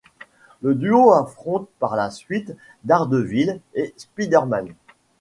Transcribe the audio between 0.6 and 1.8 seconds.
Le duo affronte